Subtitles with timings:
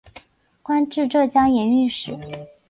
[0.63, 2.17] 官至浙江盐运使。